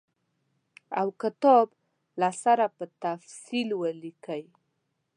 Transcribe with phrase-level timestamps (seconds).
[0.99, 1.67] او کتاب
[2.19, 4.43] له سره په تفصیل ولیکي.